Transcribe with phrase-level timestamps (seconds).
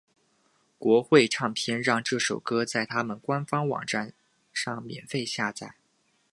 [0.79, 4.15] 国会唱片让这首歌在他们官方网站
[4.51, 5.75] 上免费下载。